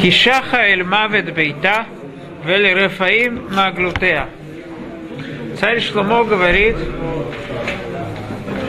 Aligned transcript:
Кишаха 0.00 0.58
эль 0.68 0.84
мавет 0.84 1.32
бейта, 1.34 1.86
вели 2.44 2.74
рефаим 2.74 3.48
маглутея. 3.54 4.28
Царь 5.58 5.80
Шломо 5.80 6.24
говорит, 6.24 6.76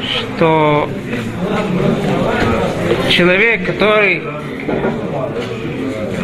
что 0.07 0.89
человек, 3.09 3.65
который 3.65 4.23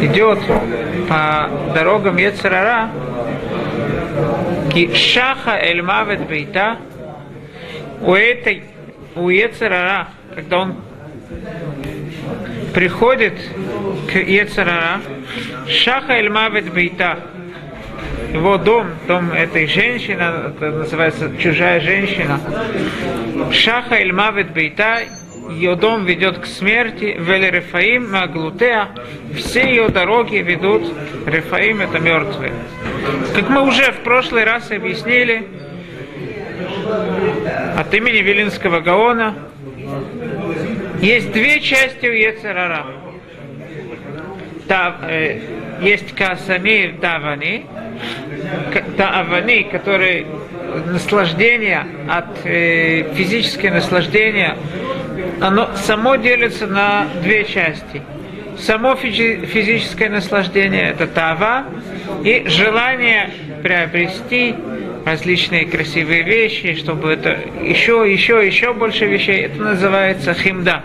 идет 0.00 0.38
по 1.08 1.50
дорогам 1.74 2.16
Ецерара, 2.16 2.90
Шаха 4.94 5.58
эль 5.60 5.82
мавет 5.82 6.26
бейта, 6.26 6.78
у 8.00 8.14
этой, 8.14 8.64
у 9.14 9.28
Ецерара, 9.28 10.08
когда 10.34 10.58
он 10.58 10.76
приходит 12.74 13.34
к 14.12 14.16
Ецерара, 14.16 15.00
Шаха 15.68 16.14
эль 16.14 16.28
мавет 16.28 16.72
бейта, 16.72 17.18
его 18.32 18.58
дом, 18.58 18.88
дом 19.06 19.32
этой 19.32 19.66
женщины, 19.66 20.20
это 20.20 20.70
называется 20.70 21.30
чужая 21.38 21.80
женщина, 21.80 22.40
Шаха 23.52 23.94
эль 23.94 24.12
мавет 24.12 24.52
бейта, 24.52 25.02
ее 25.50 25.76
дом 25.76 26.04
ведет 26.04 26.38
к 26.38 26.46
смерти, 26.46 27.16
Вели 27.18 27.50
Рефаим 27.50 28.10
Маглутеа, 28.10 28.88
все 29.36 29.68
ее 29.68 29.88
дороги 29.88 30.36
ведут, 30.36 30.82
Рефаим 31.26 31.80
это 31.80 32.00
мертвые. 32.00 32.52
Как 33.34 33.48
мы 33.50 33.62
уже 33.62 33.92
в 33.92 33.98
прошлый 33.98 34.44
раз 34.44 34.70
объяснили, 34.70 35.46
от 37.76 37.92
имени 37.94 38.18
Велинского 38.18 38.80
Гаона, 38.80 39.34
есть 41.04 41.32
две 41.32 41.60
части 41.60 42.06
у 42.06 42.12
Ецерара. 42.12 42.86
Та, 44.66 44.96
э, 45.02 45.38
есть 45.82 46.14
Касани 46.14 46.94
Давани, 47.00 47.66
Таавани, 48.96 49.64
которые 49.64 50.26
наслаждение 50.86 51.84
от 52.08 52.44
э, 52.44 53.12
физическое 53.14 53.70
наслаждение, 53.70 54.56
оно 55.42 55.68
само 55.76 56.16
делится 56.16 56.66
на 56.66 57.06
две 57.22 57.44
части. 57.44 58.00
Само 58.58 58.94
физи- 58.94 59.44
физическое 59.44 60.08
наслаждение 60.08 60.90
это 60.90 61.06
тава 61.06 61.64
и 62.24 62.44
желание 62.46 63.30
приобрести 63.62 64.54
различные 65.04 65.66
красивые 65.66 66.22
вещи, 66.22 66.74
чтобы 66.74 67.12
это 67.12 67.38
еще, 67.62 68.10
еще, 68.10 68.44
еще 68.44 68.72
больше 68.72 69.06
вещей, 69.06 69.42
это 69.42 69.60
называется 69.60 70.34
химда. 70.34 70.82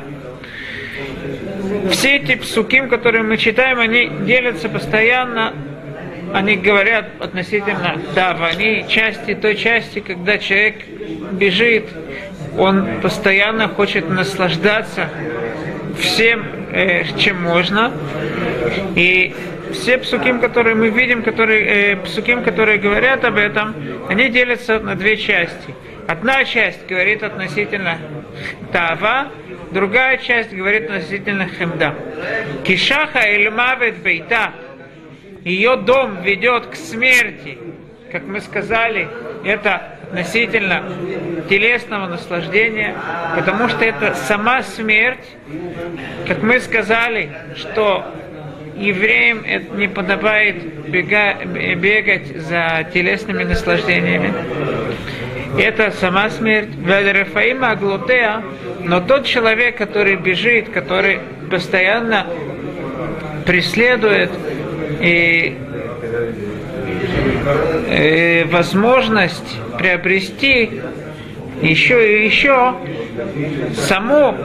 Все 1.91 2.17
эти 2.17 2.35
псуким, 2.35 2.89
которые 2.89 3.23
мы 3.23 3.37
читаем, 3.37 3.79
они 3.79 4.09
делятся 4.25 4.69
постоянно 4.69 5.53
они 6.33 6.55
говорят 6.55 7.09
относительно 7.19 7.97
давани, 8.13 8.85
части 8.87 9.33
той 9.33 9.55
части, 9.55 9.99
когда 9.99 10.37
человек 10.37 10.85
бежит, 11.31 11.85
он 12.57 13.01
постоянно 13.01 13.67
хочет 13.67 14.09
наслаждаться 14.09 15.09
всем, 15.99 16.45
э, 16.71 17.03
чем 17.17 17.41
можно. 17.41 17.91
И 18.95 19.33
все 19.79 19.97
псуким, 19.97 20.39
которые 20.39 20.75
мы 20.75 20.89
видим, 20.89 21.23
которые, 21.23 21.93
э, 21.93 21.95
псуким, 21.97 22.43
которые 22.43 22.77
говорят 22.77 23.23
об 23.25 23.37
этом, 23.37 23.75
они 24.09 24.29
делятся 24.29 24.79
на 24.79 24.95
две 24.95 25.17
части. 25.17 25.75
Одна 26.07 26.43
часть 26.43 26.87
говорит 26.87 27.23
относительно 27.23 27.97
Тава, 28.71 29.27
другая 29.71 30.17
часть 30.17 30.53
говорит 30.53 30.89
относительно 30.89 31.47
Хемда. 31.47 31.95
Кишаха 32.63 33.19
эльмавет 33.19 33.97
бейта– 33.97 34.53
ее 35.43 35.77
дом 35.77 36.21
ведет 36.21 36.67
к 36.67 36.75
смерти, 36.75 37.57
как 38.11 38.25
мы 38.25 38.41
сказали, 38.41 39.07
это 39.45 39.97
относительно 40.03 40.83
телесного 41.49 42.07
наслаждения, 42.07 42.95
потому 43.35 43.69
что 43.69 43.85
это 43.85 44.15
сама 44.15 44.63
смерть, 44.63 45.25
как 46.27 46.41
мы 46.43 46.59
сказали, 46.59 47.31
что 47.55 48.13
евреям 48.79 49.43
это 49.45 49.75
не 49.75 49.87
подобает 49.87 50.87
бега, 50.89 51.35
бегать 51.75 52.27
за 52.35 52.87
телесными 52.93 53.43
наслаждениями. 53.43 54.33
Это 55.57 55.91
сама 55.91 56.29
смерть. 56.29 56.69
Валерафаима 56.77 57.71
Аглутеа, 57.71 58.43
но 58.83 59.01
тот 59.01 59.25
человек, 59.25 59.77
который 59.77 60.15
бежит, 60.15 60.69
который 60.69 61.19
постоянно 61.49 62.27
преследует 63.45 64.29
и, 65.01 65.57
и 67.89 68.47
возможность 68.51 69.57
приобрести 69.77 70.81
еще 71.61 72.21
и 72.21 72.25
еще 72.25 72.75
саму, 73.75 74.37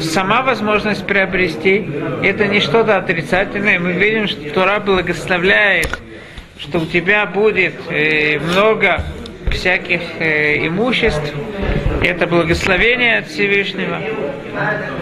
сама 0.00 0.42
возможность 0.42 1.06
приобрести, 1.06 1.88
это 2.22 2.46
не 2.46 2.60
что-то 2.60 2.96
отрицательное. 2.96 3.78
Мы 3.78 3.92
видим, 3.92 4.28
что 4.28 4.50
Тора 4.50 4.80
благословляет, 4.80 5.98
что 6.58 6.78
у 6.78 6.86
тебя 6.86 7.26
будет 7.26 7.74
много 7.90 9.02
всяких 9.50 10.00
имуществ, 10.20 11.34
это 12.02 12.26
благословение 12.26 13.18
от 13.18 13.28
Всевышнего. 13.28 13.98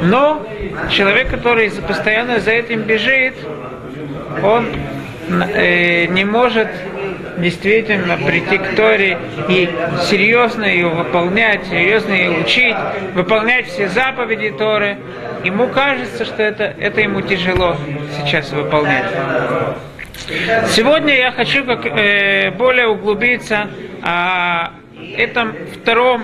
Но 0.02 0.46
человек, 0.90 1.30
который 1.30 1.70
постоянно 1.70 2.40
за 2.40 2.52
этим 2.52 2.82
бежит, 2.82 3.34
он 4.42 4.66
э, 5.54 6.06
не 6.06 6.24
может 6.24 6.68
действительно 7.40 8.16
прийти 8.16 8.58
к 8.58 8.74
Торе 8.74 9.18
и 9.48 9.68
серьезно 10.08 10.64
ее 10.64 10.88
выполнять, 10.88 11.66
серьезно 11.66 12.12
ее 12.12 12.40
учить, 12.40 12.76
выполнять 13.14 13.66
все 13.66 13.88
заповеди 13.88 14.50
Торы. 14.50 14.98
Ему 15.44 15.68
кажется, 15.68 16.24
что 16.24 16.42
это, 16.42 16.64
это 16.78 17.00
ему 17.00 17.22
тяжело 17.22 17.76
сейчас 18.16 18.52
выполнять. 18.52 19.06
Сегодня 20.68 21.16
я 21.16 21.32
хочу 21.32 21.64
как, 21.64 21.86
э, 21.86 22.50
более 22.52 22.86
углубиться 22.86 23.68
о 24.02 24.70
этом 25.16 25.54
втором, 25.74 26.22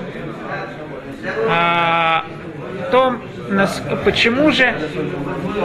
о 1.48 2.24
том, 2.92 3.20
почему 4.04 4.52
же 4.52 4.72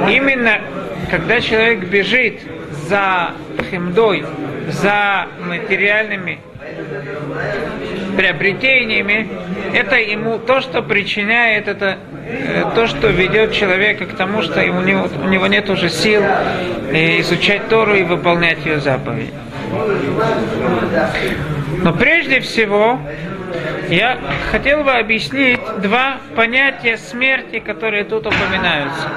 именно 0.09 0.59
когда 1.09 1.39
человек 1.41 1.87
бежит 1.89 2.39
за 2.87 3.31
химдой, 3.69 4.25
за 4.69 5.27
материальными 5.39 6.39
приобретениями, 8.15 9.29
это 9.73 9.95
ему 9.95 10.37
то, 10.37 10.61
что 10.61 10.81
причиняет, 10.81 11.67
это 11.67 11.97
э, 12.25 12.63
то, 12.75 12.87
что 12.87 13.07
ведет 13.07 13.53
человека 13.53 14.05
к 14.05 14.13
тому, 14.15 14.41
что 14.41 14.61
у 14.61 14.81
него, 14.81 15.07
у 15.23 15.27
него 15.27 15.47
нет 15.47 15.69
уже 15.69 15.89
сил 15.89 16.21
э, 16.21 17.21
изучать 17.21 17.67
Тору 17.69 17.95
и 17.95 18.03
выполнять 18.03 18.65
ее 18.65 18.79
заповеди. 18.79 19.33
Но 21.83 21.93
прежде 21.93 22.41
всего, 22.41 22.99
я 23.89 24.17
хотел 24.51 24.83
бы 24.83 24.91
объяснить 24.91 25.59
два 25.81 26.17
понятия 26.35 26.97
смерти, 26.97 27.59
которые 27.59 28.03
тут 28.03 28.27
упоминаются. 28.27 29.07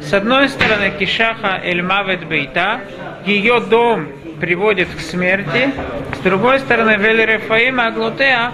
С 0.00 0.12
одной 0.12 0.48
стороны, 0.48 0.92
Кишаха 0.98 1.60
Эльмавет 1.64 2.26
Бейта, 2.26 2.80
ее 3.26 3.60
дом 3.60 4.08
приводит 4.40 4.88
к 4.88 5.00
смерти. 5.00 5.70
С 6.16 6.18
другой 6.18 6.58
стороны, 6.58 6.96
Вели 6.96 7.24
Рефаим 7.24 7.80
Аглутеа, 7.80 8.52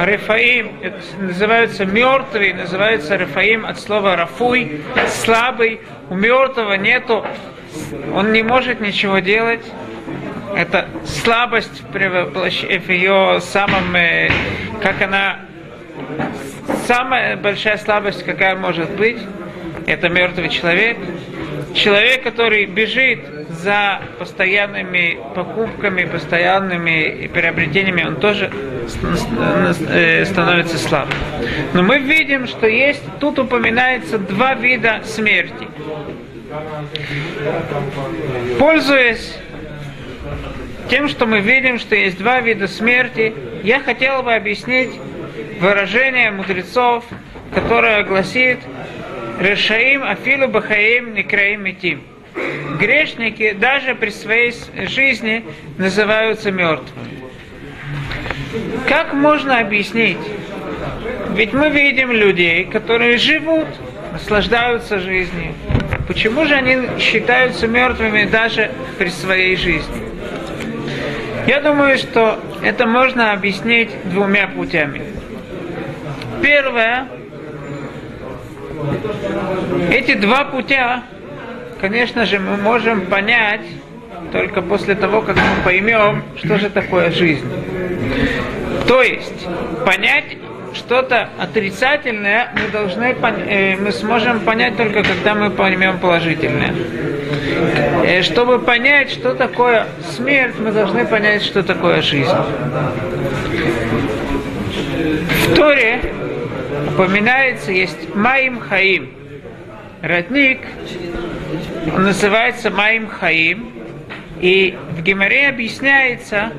Рефаим 0.00 0.72
называются 1.20 1.84
мертвый, 1.84 2.52
называется 2.54 3.16
Рефаим 3.16 3.64
от 3.64 3.78
слова 3.78 4.16
Рафуй, 4.16 4.82
слабый. 5.06 5.80
У 6.10 6.14
мертвого 6.14 6.74
нету, 6.74 7.24
он 8.14 8.32
не 8.32 8.42
может 8.42 8.80
ничего 8.80 9.20
делать. 9.20 9.64
Это 10.56 10.88
слабость 11.04 11.82
в 11.92 12.90
ее 12.90 13.40
самом, 13.40 13.94
как 14.82 15.02
она, 15.02 15.40
самая 16.86 17.36
большая 17.36 17.76
слабость, 17.76 18.24
какая 18.24 18.56
может 18.56 18.90
быть, 18.92 19.18
это 19.86 20.08
мертвый 20.08 20.48
человек. 20.48 20.96
Человек, 21.74 22.24
который 22.24 22.64
бежит 22.64 23.20
за 23.58 24.00
постоянными 24.18 25.18
покупками, 25.34 26.04
постоянными 26.04 27.28
приобретениями, 27.32 28.04
он 28.04 28.16
тоже 28.16 28.50
становится 28.88 30.78
слабым. 30.78 31.14
Но 31.74 31.82
мы 31.82 31.98
видим, 31.98 32.46
что 32.46 32.66
есть, 32.66 33.02
тут 33.20 33.38
упоминается 33.38 34.18
два 34.18 34.54
вида 34.54 35.02
смерти. 35.04 35.68
Пользуясь 38.58 39.36
тем, 40.88 41.08
что 41.08 41.26
мы 41.26 41.40
видим, 41.40 41.78
что 41.78 41.94
есть 41.94 42.18
два 42.18 42.40
вида 42.40 42.68
смерти, 42.68 43.34
я 43.62 43.80
хотел 43.80 44.22
бы 44.22 44.34
объяснить 44.34 44.90
выражение 45.60 46.30
мудрецов, 46.30 47.04
которое 47.54 48.04
гласит 48.04 48.58
«Решаим 49.40 50.02
афилу 50.02 50.48
бахаим 50.48 51.14
некраим 51.14 51.62
метим». 51.64 52.02
Грешники 52.78 53.52
даже 53.52 53.94
при 53.94 54.10
своей 54.10 54.54
жизни 54.86 55.44
называются 55.76 56.50
мертвыми. 56.50 57.18
Как 58.88 59.12
можно 59.12 59.58
объяснить? 59.60 60.18
Ведь 61.34 61.52
мы 61.52 61.70
видим 61.70 62.12
людей, 62.12 62.64
которые 62.64 63.18
живут, 63.18 63.68
наслаждаются 64.12 64.98
жизнью. 64.98 65.54
Почему 66.06 66.46
же 66.46 66.54
они 66.54 66.88
считаются 66.98 67.66
мертвыми 67.66 68.24
даже 68.24 68.70
при 68.98 69.08
своей 69.08 69.56
жизни? 69.56 70.08
Я 71.46 71.60
думаю, 71.60 71.98
что 71.98 72.40
это 72.62 72.86
можно 72.86 73.32
объяснить 73.32 73.90
двумя 74.04 74.48
путями. 74.48 75.02
Первое, 76.42 77.08
эти 79.90 80.14
два 80.14 80.44
путя, 80.44 81.02
конечно 81.80 82.26
же, 82.26 82.38
мы 82.38 82.56
можем 82.56 83.06
понять 83.06 83.62
только 84.32 84.62
после 84.62 84.94
того, 84.94 85.22
как 85.22 85.36
мы 85.36 85.64
поймем, 85.64 86.22
что 86.36 86.58
же 86.58 86.70
такое 86.70 87.10
жизнь. 87.10 87.46
То 88.86 89.02
есть, 89.02 89.46
понять 89.84 90.36
что-то 90.74 91.30
отрицательное 91.38 92.52
мы 92.54 92.70
должны 92.70 93.16
э, 93.48 93.76
мы 93.76 93.90
сможем 93.90 94.40
понять 94.40 94.76
только 94.76 95.02
когда 95.02 95.34
мы 95.34 95.50
поймем 95.50 95.98
положительное. 95.98 96.74
Э, 98.04 98.22
чтобы 98.22 98.58
понять, 98.58 99.10
что 99.10 99.34
такое 99.34 99.86
смерть, 100.16 100.54
мы 100.58 100.72
должны 100.72 101.06
понять, 101.06 101.42
что 101.42 101.62
такое 101.62 102.02
жизнь. 102.02 102.30
В 105.46 105.54
Торе 105.54 106.00
упоминается, 106.88 107.72
есть 107.72 108.14
Маим 108.14 108.60
Хаим. 108.60 109.10
Родник, 110.00 110.60
он 111.94 112.04
называется 112.04 112.70
Маим 112.70 113.08
Хаим. 113.08 113.72
И 114.40 114.76
в 114.96 115.02
Геморе 115.02 115.48
объясняется, 115.48 116.52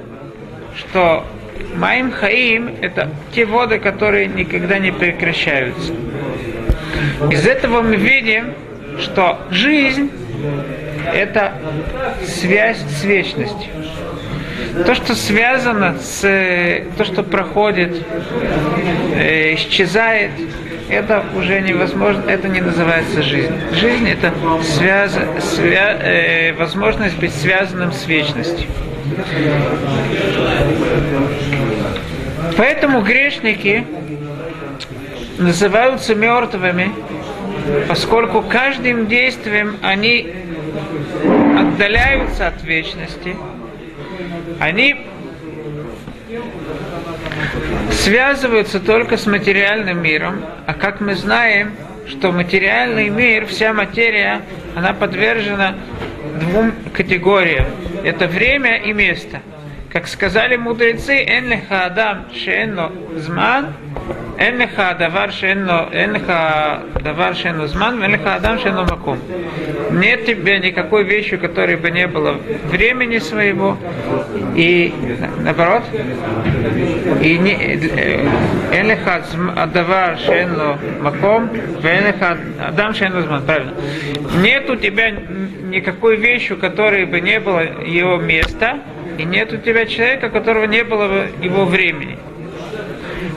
что 0.76 1.26
Маим 1.76 2.12
Хаим– 2.12 2.76
это 2.81 3.10
те 3.34 3.46
воды, 3.46 3.80
которые 3.80 4.28
никогда 4.28 4.80
не 4.80 4.92
прекращаются. 4.92 5.94
Из 7.31 7.48
этого 7.48 7.81
мы 7.81 7.96
видим, 7.96 8.54
что 9.00 9.40
жизнь– 9.50 10.12
это 11.14 11.54
связь 12.26 12.80
с 12.80 13.04
вечностью. 13.04 13.72
То, 14.86 14.94
что 14.96 15.16
связано 15.16 15.98
с 16.00 16.22
то, 16.98 17.06
что 17.06 17.24
проходит, 17.24 18.04
э, 19.16 19.56
исчезает, 19.56 20.31
это 20.89 21.24
уже 21.36 21.62
невозможно, 21.62 22.30
это 22.30 22.47
не 22.47 22.62
называется 22.62 23.21
жизнь. 23.21 23.53
Жизнь 23.74 24.09
это 24.09 24.33
связ, 24.63 25.18
свя, 25.39 25.97
э, 26.01 26.53
возможность 26.53 27.18
быть 27.18 27.33
связанным 27.33 27.91
с 27.91 28.07
вечностью. 28.07 28.68
Поэтому 32.57 33.01
грешники 33.01 33.86
называются 35.38 36.15
мертвыми, 36.15 36.92
поскольку 37.88 38.42
каждым 38.42 39.07
действием 39.07 39.77
они 39.81 40.33
отдаляются 41.57 42.47
от 42.47 42.63
вечности, 42.63 43.35
они 44.59 45.08
связываются 47.91 48.80
только 48.80 49.18
с 49.18 49.25
материальным 49.25 50.01
миром, 50.01 50.44
а 50.65 50.74
как 50.74 51.01
мы 51.01 51.15
знаем, 51.15 51.74
что 52.07 52.31
материальный 52.31 53.09
мир, 53.09 53.45
вся 53.45 53.74
материя, 53.74 54.41
она 54.75 54.94
подвержена 54.94 55.75
двум 56.39 56.74
категориям. 56.94 57.65
Это 58.03 58.27
время 58.27 58.77
и 58.77 58.94
место. 58.94 59.41
Как 59.91 60.07
сказали 60.07 60.56
мудрецы, 60.56 61.24
«Энлиха 61.24 61.86
адам 61.86 62.27
шеэнло 62.33 62.91
зман, 63.15 63.74
энлиха 64.38 64.95
давар 64.97 65.31
шеэнло, 65.31 65.89
энлиха 65.91 66.81
давар 67.03 67.35
шеэнло 67.35 67.67
зман, 67.67 68.03
энлиха 68.03 68.35
адам 68.35 68.59
шеэнло 68.59 68.83
маком». 68.83 69.19
Нет 69.91 70.25
тебе 70.25 70.59
никакой 70.59 71.03
вещи, 71.03 71.38
которой 71.38 71.75
бы 71.75 71.89
не 71.89 72.07
было 72.07 72.38
времени 72.65 73.17
своего, 73.17 73.77
и 74.56 74.94
наоборот, 75.39 75.83
и 77.21 77.38
не 77.38 77.53
энлиха 78.71 79.23
давар 79.73 80.17
шеэнло 80.19 80.77
маком, 81.01 81.50
энлиха 81.83 82.38
адам 82.59 82.94
шеэнло 82.94 83.21
зман, 83.23 83.44
правильно. 83.44 83.73
Нет 84.41 84.69
у 84.69 84.75
тебя 84.75 85.11
никакой 85.11 86.17
вещи, 86.17 86.53
у 86.53 86.57
которой 86.57 87.06
бы 87.06 87.19
не 87.19 87.39
было 87.39 87.61
его 87.85 88.17
места, 88.17 88.79
и 89.17 89.23
нет 89.23 89.51
у 89.51 89.57
тебя 89.57 89.85
человека, 89.85 90.29
которого 90.29 90.65
не 90.65 90.83
было 90.83 91.07
бы 91.07 91.29
его 91.41 91.65
времени. 91.65 92.17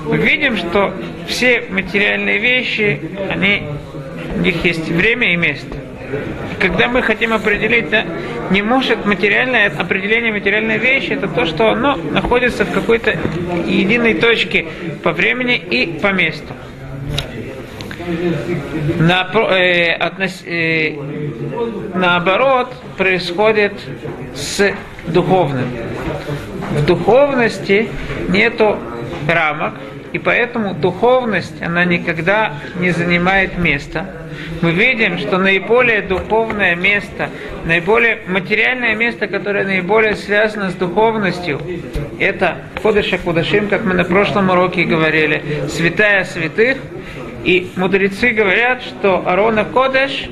Мы 0.04 0.16
видим, 0.16 0.56
что 0.56 0.93
все 1.26 1.64
материальные 1.70 2.38
вещи, 2.38 3.00
они, 3.31 3.62
у 4.37 4.40
них 4.40 4.64
есть 4.64 4.88
время 4.88 5.32
и 5.32 5.37
место. 5.37 5.76
Когда 6.58 6.88
мы 6.88 7.02
хотим 7.02 7.32
определить, 7.32 7.88
да, 7.90 8.04
не 8.50 8.62
может 8.62 9.06
материальное 9.06 9.69
определение 9.69 10.32
материальной 10.32 10.78
вещи, 10.78 11.12
это 11.12 11.28
то, 11.28 11.46
что 11.46 11.70
оно 11.70 11.96
находится 11.96 12.64
в 12.64 12.72
какой-то 12.72 13.16
единой 13.66 14.14
точке 14.14 14.66
по 15.02 15.12
времени 15.12 15.56
и 15.56 15.99
по 16.00 16.12
месту. 16.12 16.52
На, 18.98 19.31
э, 19.32 19.93
относ, 19.93 20.43
э, 20.44 20.96
наоборот, 21.94 22.75
происходит 22.96 23.72
с 24.34 24.75
духовным. 25.06 25.69
В 26.72 26.84
духовности 26.84 27.88
нету 28.28 28.76
рамок, 29.28 29.75
и 30.12 30.19
поэтому 30.19 30.75
духовность, 30.75 31.61
она 31.62 31.85
никогда 31.85 32.55
не 32.79 32.91
занимает 32.91 33.59
места. 33.59 34.06
Мы 34.61 34.73
видим, 34.73 35.19
что 35.19 35.38
наиболее 35.38 36.03
духовное 36.03 36.75
место, 36.75 37.31
наиболее 37.64 38.19
материальное 38.26 38.94
место, 38.94 39.26
которое 39.26 39.64
наиболее 39.64 40.17
связано 40.17 40.70
с 40.70 40.75
духовностью, 40.75 41.61
это 42.19 42.58
Кодыша 42.82 43.19
Кудашим, 43.19 43.69
как 43.69 43.84
мы 43.84 43.94
на 43.94 44.05
прошлом 44.05 44.51
уроке 44.51 44.84
говорили, 44.84 45.43
святая 45.69 46.25
святых. 46.25 46.79
И 47.44 47.72
мудрецы 47.75 48.31
говорят, 48.31 48.82
что 48.82 49.25
Арона 49.27 49.65
Кодеш, 49.65 50.29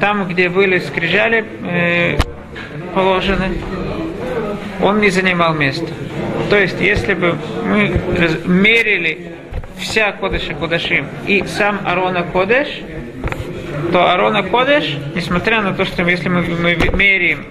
там, 0.00 0.28
где 0.28 0.48
были 0.48 0.78
скрижали 0.78 1.44
э, 1.64 2.16
положены, 2.94 3.56
он 4.82 5.00
не 5.00 5.10
занимал 5.10 5.54
места. 5.54 5.92
То 6.50 6.58
есть, 6.58 6.80
если 6.80 7.14
бы 7.14 7.36
мы 7.64 8.00
мерили 8.44 9.32
вся 9.78 10.12
Кодыша 10.12 10.54
Кодашим 10.54 11.06
и 11.26 11.44
сам 11.46 11.80
Арона 11.84 12.22
Кодеш, 12.22 12.68
то 13.92 14.12
Арона 14.12 14.42
Кодеш, 14.42 14.96
несмотря 15.14 15.62
на 15.62 15.74
то, 15.74 15.84
что 15.84 16.02
если 16.02 16.28
мы, 16.28 16.42
мы 16.42 16.74
меряем, 16.92 17.46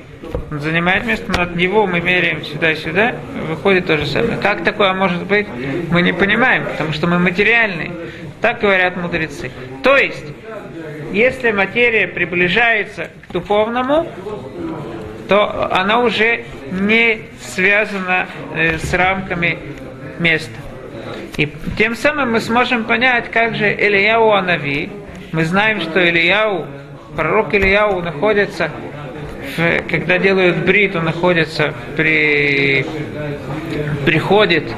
он 0.51 0.59
занимает 0.59 1.05
место, 1.05 1.31
но 1.35 1.43
от 1.43 1.55
него 1.55 1.85
мы 1.85 1.99
меряем 1.99 2.43
сюда 2.43 2.71
и 2.71 2.75
сюда, 2.75 3.15
выходит 3.49 3.87
то 3.87 3.97
же 3.97 4.05
самое. 4.05 4.37
Как 4.37 4.63
такое 4.63 4.93
может 4.93 5.23
быть, 5.23 5.47
мы 5.91 6.01
не 6.01 6.13
понимаем, 6.13 6.65
потому 6.65 6.93
что 6.93 7.07
мы 7.07 7.19
материальные. 7.19 7.91
Так 8.41 8.59
говорят 8.59 8.97
мудрецы. 8.97 9.51
То 9.83 9.95
есть, 9.97 10.25
если 11.11 11.51
материя 11.51 12.07
приближается 12.07 13.09
к 13.27 13.31
духовному, 13.31 14.07
то 15.27 15.71
она 15.71 15.99
уже 15.99 16.45
не 16.71 17.21
связана 17.41 18.27
э, 18.55 18.77
с 18.77 18.93
рамками 18.93 19.57
места. 20.19 20.51
И 21.37 21.49
тем 21.77 21.95
самым 21.95 22.33
мы 22.33 22.41
сможем 22.41 22.83
понять, 22.83 23.31
как 23.31 23.55
же 23.55 23.71
Ильяу 23.73 24.31
Анави, 24.31 24.91
мы 25.31 25.45
знаем, 25.45 25.81
что 25.81 25.99
Ильяу, 25.99 26.65
пророк 27.15 27.53
Ильяу 27.53 28.01
находится, 28.01 28.69
в, 29.57 29.89
когда 29.89 30.19
делают 30.19 30.57
брит, 30.57 30.95
он 30.95 31.05
находится 31.05 31.73
при, 31.95 32.85
приходит 34.05 34.71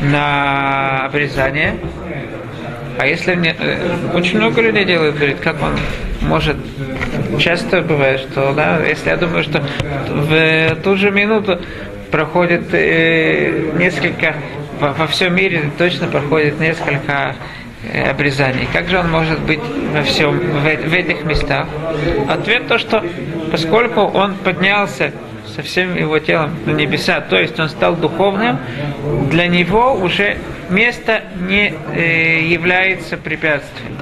на 0.00 1.06
обрезание, 1.06 1.76
а 2.98 3.06
если 3.06 3.34
не, 3.34 3.54
э, 3.56 3.96
очень 4.14 4.38
много 4.38 4.60
людей 4.60 4.84
делают, 4.84 5.16
говорит, 5.16 5.38
как 5.40 5.62
он 5.62 5.76
может, 6.22 6.56
часто 7.38 7.82
бывает, 7.82 8.20
что, 8.20 8.52
да, 8.52 8.84
если 8.84 9.10
я 9.10 9.16
думаю, 9.16 9.42
что 9.42 9.62
в 10.08 10.76
ту 10.82 10.96
же 10.96 11.10
минуту 11.10 11.60
проходит 12.10 12.72
э, 12.72 13.72
несколько, 13.78 14.36
во, 14.78 14.92
во 14.92 15.06
всем 15.06 15.34
мире 15.34 15.70
точно 15.78 16.08
проходит 16.08 16.60
несколько 16.60 17.34
э, 17.92 18.10
обрезаний. 18.10 18.68
Как 18.72 18.88
же 18.88 18.98
он 18.98 19.10
может 19.10 19.40
быть 19.40 19.60
во 19.92 20.02
всем, 20.02 20.38
в, 20.38 20.62
в 20.62 20.94
этих 20.94 21.24
местах? 21.24 21.66
Ответ 22.28 22.68
то, 22.68 22.78
что 22.78 23.04
поскольку 23.50 24.02
он 24.02 24.34
поднялся 24.34 25.12
со 25.54 25.62
всем 25.62 25.96
его 25.96 26.18
телом 26.18 26.56
на 26.66 26.70
небеса, 26.70 27.20
то 27.20 27.38
есть 27.38 27.58
он 27.60 27.68
стал 27.68 27.94
духовным, 27.96 28.58
для 29.30 29.46
него 29.46 29.94
уже 29.94 30.38
место 30.70 31.22
не 31.48 31.74
э, 31.94 32.40
является 32.42 33.16
препятствием. 33.16 33.96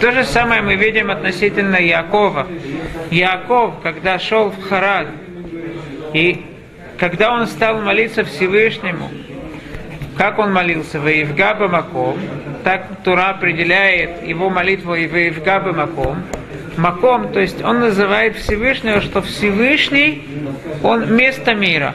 То 0.00 0.12
же 0.12 0.24
самое 0.24 0.62
мы 0.62 0.74
видим 0.74 1.10
относительно 1.10 1.76
Якова. 1.76 2.46
Яков, 3.10 3.74
когда 3.82 4.18
шел 4.18 4.50
в 4.50 4.68
Харан, 4.68 5.08
и 6.12 6.44
когда 6.98 7.32
он 7.32 7.46
стал 7.46 7.80
молиться 7.80 8.24
Всевышнему, 8.24 9.10
как 10.16 10.38
он 10.38 10.52
молился? 10.52 11.00
Ваевгаба 11.00 11.68
Маком. 11.68 12.18
Так 12.64 12.86
Тура 13.02 13.30
определяет 13.30 14.22
его 14.26 14.50
молитву 14.50 14.94
и 14.94 15.06
Ваевгаба 15.06 15.72
Маком. 15.72 16.22
Маком, 16.76 17.32
то 17.32 17.40
есть 17.40 17.62
он 17.62 17.80
называет 17.80 18.36
Всевышнего, 18.36 19.00
что 19.00 19.22
Всевышний, 19.22 20.22
он 20.82 21.14
место 21.14 21.54
мира. 21.54 21.94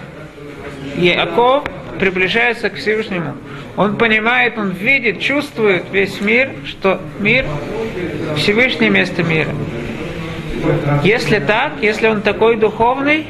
Яков 0.95 1.63
приближается 1.99 2.69
к 2.69 2.75
Всевышнему. 2.75 3.35
Он 3.75 3.97
понимает, 3.97 4.57
он 4.57 4.71
видит, 4.71 5.19
чувствует 5.19 5.85
весь 5.91 6.19
мир, 6.21 6.51
что 6.65 6.99
мир 7.19 7.45
Всевышнее 8.35 8.89
место 8.89 9.23
мира. 9.23 9.51
Если 11.03 11.39
так, 11.39 11.73
если 11.81 12.07
он 12.07 12.21
такой 12.21 12.57
духовный, 12.57 13.27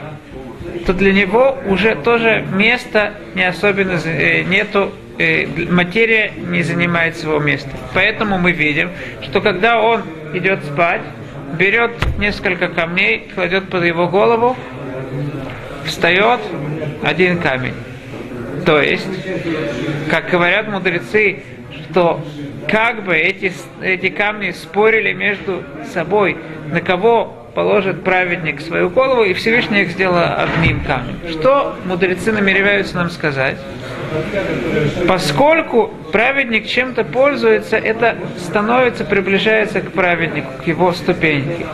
то 0.85 0.93
для 0.93 1.11
него 1.11 1.57
уже 1.67 1.95
тоже 1.95 2.45
места 2.53 3.15
не 3.35 3.43
особенно 3.43 3.99
э, 4.05 4.43
нету, 4.43 4.91
э, 5.17 5.45
материя 5.69 6.31
не 6.37 6.63
занимает 6.63 7.17
своего 7.17 7.39
места. 7.39 7.69
Поэтому 7.93 8.37
мы 8.37 8.53
видим, 8.53 8.91
что 9.21 9.41
когда 9.41 9.81
он 9.81 10.03
идет 10.33 10.63
спать, 10.63 11.01
берет 11.53 11.91
несколько 12.17 12.67
камней, 12.67 13.29
кладет 13.33 13.69
под 13.69 13.83
его 13.83 14.07
голову, 14.07 14.55
встает 15.85 16.39
один 17.03 17.39
камень. 17.39 17.73
То 18.65 18.81
есть, 18.81 19.07
как 20.09 20.29
говорят 20.29 20.67
мудрецы, 20.67 21.43
что 21.89 22.21
как 22.67 23.03
бы 23.03 23.15
эти, 23.15 23.53
эти 23.81 24.09
камни 24.09 24.51
спорили 24.51 25.13
между 25.13 25.63
собой, 25.93 26.37
на 26.71 26.81
кого 26.81 27.47
положит 27.55 28.03
праведник 28.03 28.61
свою 28.61 28.89
голову, 28.89 29.23
и 29.23 29.33
Всевышний 29.33 29.81
их 29.81 29.91
сделал 29.91 30.21
одним 30.37 30.83
камнем. 30.83 31.17
Что 31.29 31.75
мудрецы 31.85 32.31
намереваются 32.31 32.95
нам 32.97 33.09
сказать? 33.09 33.57
Поскольку 35.07 35.93
праведник 36.11 36.67
чем-то 36.67 37.03
пользуется, 37.03 37.77
это 37.77 38.15
становится, 38.37 39.05
приближается 39.05 39.81
к 39.81 39.91
праведнику, 39.91 40.49
к 40.63 40.67
его 40.67 40.93
ступеньке. 40.93 41.65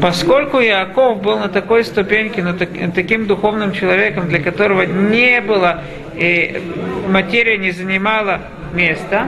Поскольку 0.00 0.60
Иаков 0.60 1.22
был 1.22 1.38
на 1.38 1.48
такой 1.48 1.84
ступеньке, 1.84 2.42
на 2.42 2.54
так, 2.54 2.68
таким 2.94 3.26
духовным 3.26 3.72
человеком, 3.72 4.28
для 4.28 4.40
которого 4.40 4.82
не 4.82 5.40
было, 5.40 5.82
и 6.14 6.60
материя 7.08 7.58
не 7.58 7.70
занимала 7.70 8.40
места, 8.72 9.26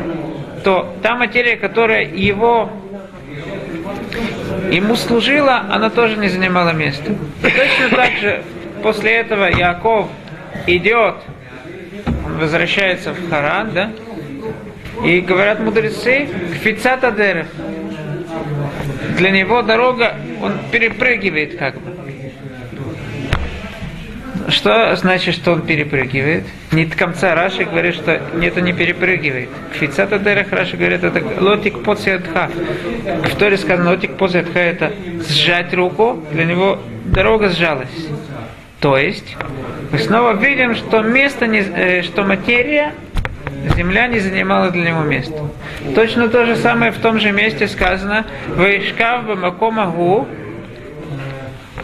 то 0.64 0.94
та 1.02 1.14
материя, 1.14 1.56
которая 1.56 2.04
его 2.04 2.70
ему 4.70 4.96
служила, 4.96 5.64
она 5.70 5.90
тоже 5.90 6.16
не 6.16 6.28
занимала 6.28 6.72
места. 6.72 7.12
Точно 7.42 7.96
так 7.96 8.12
же 8.20 8.42
после 8.82 9.12
этого 9.12 9.46
Яков 9.46 10.08
идет, 10.66 11.16
возвращается 12.38 13.12
в 13.12 13.30
Харан, 13.30 13.72
да, 13.72 13.92
и 15.04 15.20
говорят 15.20 15.60
мудрецы, 15.60 16.28
кфицата 16.54 17.10
дерех. 17.10 17.46
Для 19.16 19.30
него 19.30 19.62
дорога, 19.62 20.14
он 20.42 20.54
перепрыгивает 20.70 21.56
как 21.56 21.80
бы. 21.80 21.96
Что 24.48 24.94
значит, 24.94 25.34
что 25.34 25.52
он 25.52 25.62
перепрыгивает? 25.62 26.44
Не 26.70 26.84
до 26.84 26.96
конца 26.96 27.34
Раши 27.34 27.64
говорит, 27.64 27.94
что 27.94 28.20
это 28.40 28.60
не 28.60 28.72
перепрыгивает. 28.72 29.48
Кфицата 29.72 30.20
дерах 30.20 30.52
Раши 30.52 30.76
говорит, 30.76 31.02
это 31.02 31.22
лотик 31.42 31.82
подсиатха. 31.82 32.48
В 33.24 33.36
Торе 33.36 33.56
сказано, 33.56 33.90
лотик 33.90 34.16
подсиатха 34.16 34.60
это 34.60 34.92
сжать 35.28 35.74
руку, 35.74 36.22
для 36.30 36.44
него 36.44 36.78
дорога 37.06 37.48
сжалась. 37.48 37.88
То 38.86 38.96
есть, 38.96 39.36
мы 39.90 39.98
снова 39.98 40.34
видим, 40.34 40.76
что 40.76 41.02
место, 41.02 41.48
не, 41.48 41.58
э, 41.58 42.02
что 42.02 42.22
материя, 42.22 42.94
земля 43.74 44.06
не 44.06 44.20
занимала 44.20 44.70
для 44.70 44.90
него 44.90 45.02
места. 45.02 45.42
Точно 45.96 46.28
то 46.28 46.46
же 46.46 46.54
самое 46.54 46.92
в 46.92 46.98
том 46.98 47.18
же 47.18 47.32
месте 47.32 47.66
сказано, 47.66 48.26
«Ваишкав 48.54 49.26
бамакомагу 49.26 50.28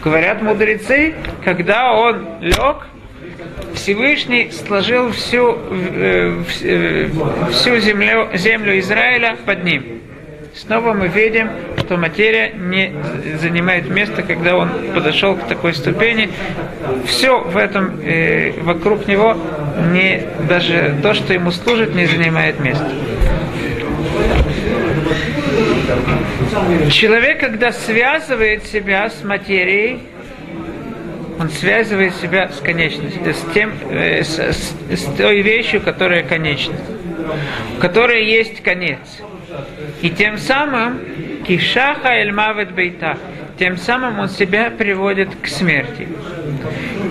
Говорят 0.01 0.41
мудрецы, 0.41 1.13
когда 1.43 1.91
он 1.91 2.25
лег, 2.39 2.87
Всевышний 3.73 4.49
сложил 4.51 5.11
всю, 5.11 5.57
э, 5.71 6.41
э, 6.61 7.09
всю 7.51 7.79
землю, 7.79 8.29
землю 8.33 8.79
Израиля 8.79 9.35
под 9.45 9.65
ним. 9.65 9.83
Снова 10.55 10.93
мы 10.93 11.07
видим, 11.07 11.49
что 11.79 11.97
материя 11.97 12.51
не 12.53 12.93
занимает 13.39 13.89
место, 13.89 14.21
когда 14.21 14.55
он 14.55 14.69
подошел 14.93 15.35
к 15.35 15.47
такой 15.47 15.73
ступени. 15.73 16.29
Все 17.07 17.39
в 17.41 17.57
этом, 17.57 17.99
э, 17.99 18.61
вокруг 18.61 19.07
него, 19.07 19.35
не, 19.91 20.21
даже 20.47 20.95
то, 21.01 21.15
что 21.15 21.33
ему 21.33 21.49
служит, 21.49 21.95
не 21.95 22.05
занимает 22.05 22.59
места. 22.59 22.87
Человек, 26.91 27.39
когда 27.39 27.71
связывает 27.71 28.63
себя 28.65 29.09
с 29.09 29.23
материей, 29.23 30.03
он 31.39 31.49
связывает 31.49 32.13
себя 32.17 32.49
с 32.49 32.59
конечностью, 32.59 33.33
с, 33.33 33.53
тем, 33.55 33.73
э, 33.89 34.23
с, 34.23 34.37
с, 34.37 35.03
той 35.17 35.41
вещью, 35.41 35.81
которая 35.81 36.21
конечна, 36.21 36.75
у 37.75 37.81
которой 37.81 38.23
есть 38.23 38.61
конец. 38.61 38.99
И 40.01 40.09
тем 40.09 40.37
самым 40.37 40.99
кишаха 41.47 42.09
эльмавет 42.09 42.71
бейта, 42.73 43.17
тем 43.57 43.77
самым 43.77 44.19
он 44.19 44.29
себя 44.29 44.71
приводит 44.71 45.29
к 45.41 45.47
смерти. 45.47 46.07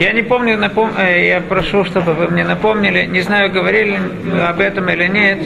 Я 0.01 0.13
не 0.13 0.23
помню, 0.23 0.59
напом... 0.59 0.93
Э, 0.99 1.27
я 1.27 1.41
прошу, 1.41 1.85
чтобы 1.85 2.15
вы 2.15 2.29
мне 2.29 2.45
напомнили, 2.45 3.07
не 3.07 3.21
знаю, 3.21 3.51
говорили 3.51 3.99
об 4.47 4.61
этом 4.61 4.89
или 4.91 5.07
нет, 5.07 5.39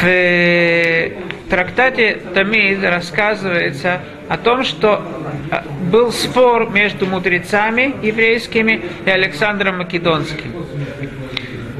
в 0.00 1.48
трактате 1.48 2.20
Тамид 2.34 2.82
рассказывается 2.82 4.00
о 4.28 4.38
том, 4.38 4.64
что 4.64 5.02
а, 5.50 5.62
был 5.90 6.10
спор 6.12 6.70
между 6.70 7.06
мудрецами 7.06 7.94
еврейскими 8.02 8.82
и 9.04 9.10
Александром 9.10 9.78
Македонским. 9.78 10.52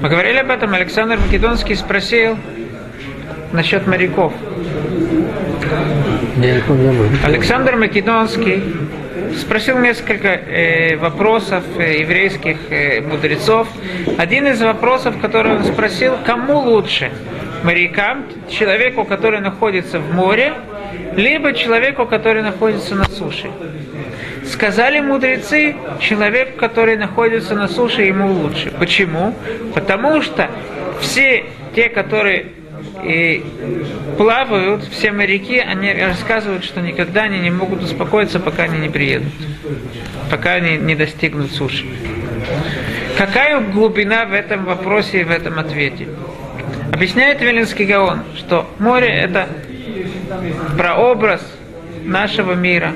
Мы 0.01 0.09
говорили 0.09 0.39
об 0.39 0.51
этом, 0.51 0.75
Александр 0.75 1.19
Македонский 1.19 1.75
спросил 1.75 2.37
насчет 3.55 3.87
моряков. 3.87 4.33
Александр 7.25 7.77
Македонский 7.77 8.63
спросил 9.41 9.79
несколько 9.79 10.29
э, 10.29 10.97
вопросов 10.97 11.65
э, 11.79 12.01
еврейских 12.01 12.57
э, 12.71 13.01
мудрецов. 13.01 13.69
Один 14.19 14.47
из 14.49 14.61
вопросов, 14.61 15.15
который 15.21 15.57
он 15.57 15.65
спросил, 15.65 16.15
кому 16.27 16.59
лучше– 16.59 17.11
морякам, 17.65 18.27
человеку, 18.49 19.05
который 19.05 19.41
находится 19.41 19.99
в 19.99 20.13
море, 20.13 20.53
либо 21.17 21.53
человеку, 21.55 22.07
который 22.07 22.43
находится 22.43 22.95
на 22.95 23.05
суше. 23.05 23.51
Сказали 24.45 25.01
мудрецы, 25.01 25.75
человек, 25.99 26.57
который 26.57 26.97
находится 26.97 27.55
на 27.55 27.67
суше, 27.67 28.03
ему 28.03 28.31
лучше. 28.31 28.71
Почему? 28.79 29.35
Потому 29.75 30.21
что 30.21 30.51
все 31.01 31.47
те, 31.75 31.89
которые 31.89 32.47
и 33.03 33.45
плавают, 34.17 34.85
все 34.85 35.13
моряки, 35.13 35.59
они 35.59 35.93
рассказывают, 35.93 36.65
что 36.65 36.81
никогда 36.81 37.23
они 37.23 37.39
не 37.39 37.51
могут 37.51 37.83
успокоиться, 37.83 38.41
пока 38.41 38.65
они 38.65 38.79
не 38.79 38.89
приедут, 38.89 39.33
пока 40.31 40.55
они 40.55 40.77
не 40.77 40.95
достигнут 40.95 41.51
суши. 41.53 41.85
Какая 43.17 43.61
глубина 43.61 44.25
в 44.25 44.33
этом 44.33 44.65
вопросе 44.65 45.21
и 45.21 45.25
в 45.25 45.31
этом 45.31 45.59
ответе? 45.59 46.09
Объясняет 46.93 47.41
Вилинский 47.41 47.87
Гаон, 47.87 48.23
что 48.37 48.71
море 48.79 49.09
это 49.09 49.49
прообраз 50.77 51.41
нашего 52.05 52.53
мира, 52.53 52.93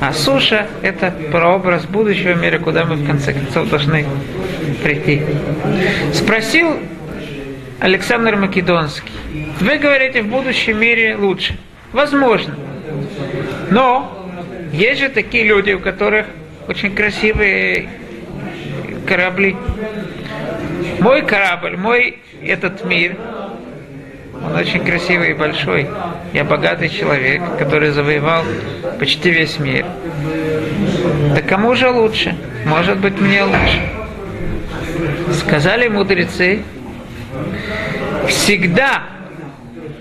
а 0.00 0.12
суша– 0.12 0.66
это 0.82 1.14
прообраз 1.30 1.84
будущего 1.86 2.34
мира, 2.34 2.58
куда 2.58 2.84
мы 2.84 2.96
в 2.96 3.06
конце 3.06 3.32
концов 3.32 3.68
должны 3.70 4.04
прийти. 4.82 5.22
Спросил 6.12 6.78
Александр 7.80 8.36
Македонский, 8.36 9.12
вы 9.60 9.78
говорите, 9.78 10.22
в 10.22 10.28
будущем 10.28 10.78
мире 10.78 11.16
лучше. 11.16 11.58
Возможно. 11.92 12.54
Но 13.70 14.28
есть 14.72 15.00
же 15.00 15.08
такие 15.08 15.44
люди, 15.44 15.72
у 15.72 15.80
которых 15.80 16.26
очень 16.68 16.94
красивые 16.94 17.88
корабли. 19.06 19.56
Мой 21.00 21.22
корабль, 21.22 21.76
мой 21.76 22.18
этот 22.42 22.84
мир, 22.84 23.16
он 24.44 24.56
очень 24.56 24.84
красивый 24.84 25.30
и 25.30 25.34
большой. 25.34 25.88
Я 26.32 26.44
богатый 26.44 26.88
человек, 26.88 27.42
который 27.58 27.90
завоевал 27.90 28.44
почти 28.98 29.30
весь 29.30 29.58
мир. 29.58 29.86
Да 31.34 31.42
кому 31.42 31.74
же 31.74 31.90
лучше? 31.90 32.36
Может 32.66 32.98
быть, 32.98 33.20
мне 33.20 33.42
лучше. 33.42 33.80
Сказали 35.32 35.88
мудрецы, 35.88 36.62
всегда, 38.28 39.02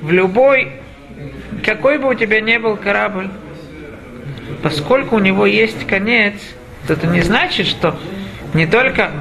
в 0.01 0.11
любой, 0.11 0.73
какой 1.65 1.97
бы 1.97 2.09
у 2.09 2.13
тебя 2.13 2.41
ни 2.41 2.57
был 2.57 2.77
корабль, 2.77 3.29
поскольку 4.61 5.15
у 5.15 5.19
него 5.19 5.45
есть 5.45 5.85
конец, 5.87 6.35
то 6.87 6.93
это 6.93 7.07
не 7.07 7.21
значит, 7.21 7.67
что 7.67 7.97
не 8.53 8.67
только 8.67 9.11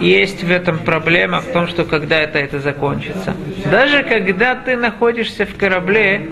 есть 0.00 0.42
в 0.42 0.50
этом 0.50 0.78
проблема 0.78 1.40
в 1.40 1.46
том, 1.52 1.66
что 1.68 1.84
когда 1.84 2.20
это 2.20 2.38
это 2.38 2.60
закончится. 2.60 3.34
Даже 3.70 4.02
когда 4.02 4.54
ты 4.54 4.76
находишься 4.76 5.46
в 5.46 5.56
корабле, 5.56 6.30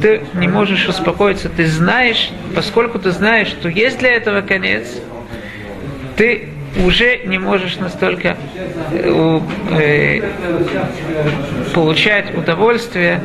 ты 0.00 0.22
не 0.34 0.48
можешь 0.48 0.88
успокоиться, 0.88 1.48
ты 1.48 1.66
знаешь, 1.66 2.30
поскольку 2.54 2.98
ты 2.98 3.10
знаешь, 3.10 3.48
что 3.48 3.68
есть 3.68 3.98
для 3.98 4.12
этого 4.12 4.40
конец, 4.40 4.86
ты 6.16 6.51
уже 6.76 7.18
не 7.24 7.38
можешь 7.38 7.76
настолько 7.76 8.36
э, 8.92 9.40
э, 9.70 10.20
получать 11.74 12.36
удовольствие, 12.36 13.20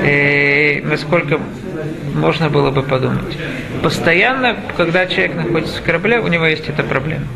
э, 0.00 0.80
насколько 0.82 1.40
можно 2.14 2.50
было 2.50 2.70
бы 2.70 2.82
подумать. 2.82 3.36
Постоянно, 3.82 4.56
когда 4.76 5.06
человек 5.06 5.34
находится 5.34 5.80
в 5.80 5.84
корабле, 5.84 6.20
у 6.20 6.28
него 6.28 6.46
есть 6.46 6.68
эта 6.68 6.82
проблема. 6.82 7.26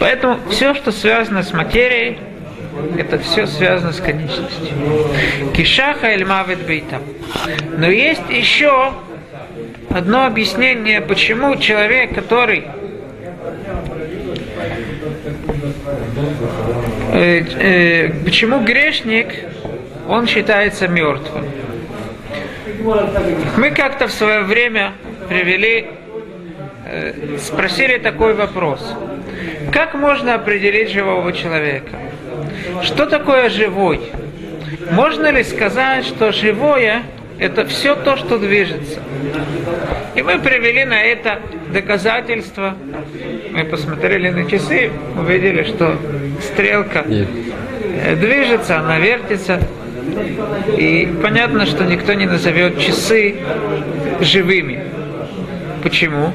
Поэтому 0.00 0.38
все, 0.50 0.74
что 0.74 0.90
связано 0.90 1.42
с 1.42 1.52
материей, 1.52 2.18
это 2.96 3.18
все 3.18 3.46
связано 3.46 3.92
с 3.92 4.00
конечностью. 4.00 4.76
Кишаха 5.54 6.06
эль 6.06 6.24
мавет 6.24 6.66
бейта. 6.66 7.00
Но 7.76 7.88
есть 7.88 8.22
еще 8.30 8.92
одно 9.90 10.26
объяснение, 10.26 11.00
почему 11.00 11.56
человек, 11.56 12.14
который 12.14 12.64
э, 17.24 18.10
почему 18.24 18.60
грешник, 18.64 19.34
он 20.08 20.26
считается 20.26 20.88
мертвым. 20.88 21.44
Мы 23.56 23.70
как-то 23.70 24.08
в 24.08 24.12
свое 24.12 24.42
время 24.42 24.92
привели, 25.28 25.86
э, 26.86 27.36
спросили 27.38 27.98
такой 27.98 28.34
вопрос. 28.34 28.94
Как 29.72 29.94
можно 29.94 30.34
определить 30.34 30.90
живого 30.90 31.32
человека? 31.32 31.96
Что 32.82 33.06
такое 33.06 33.48
живой? 33.48 34.00
Можно 34.90 35.30
ли 35.30 35.44
сказать, 35.44 36.04
что 36.04 36.32
живое– 36.32 37.02
это 37.38 37.66
все 37.66 37.94
то, 37.96 38.16
что 38.16 38.38
движется? 38.38 39.00
И 40.14 40.22
мы 40.22 40.38
привели 40.38 40.84
на 40.84 41.02
это 41.02 41.40
доказательства. 41.72 42.76
Мы 43.50 43.64
посмотрели 43.64 44.30
на 44.30 44.48
часы, 44.50 44.90
увидели, 45.18 45.64
что 45.64 45.96
стрелка 46.40 47.04
Нет. 47.06 47.28
движется, 48.20 48.78
она 48.78 48.98
вертится. 48.98 49.60
И 50.76 51.08
понятно, 51.22 51.66
что 51.66 51.84
никто 51.84 52.12
не 52.14 52.26
назовет 52.26 52.78
часы 52.78 53.36
живыми. 54.20 54.84
Почему? 55.82 56.32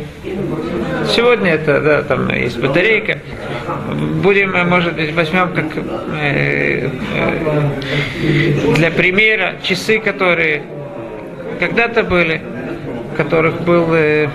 Сегодня 1.07 1.51
это, 1.51 1.79
да, 1.79 2.01
там 2.03 2.29
есть 2.29 2.59
батарейка. 2.59 3.19
Будем, 4.21 4.51
может 4.67 4.95
быть, 4.95 5.13
возьмем 5.13 5.53
как 5.53 5.65
э, 5.75 6.89
э, 8.21 8.51
для 8.75 8.91
примера 8.91 9.55
часы, 9.63 9.99
которые 9.99 10.63
когда-то 11.57 12.03
были, 12.03 12.41
в 13.13 13.17
которых 13.17 13.61
был 13.61 13.93
э, 13.93 14.29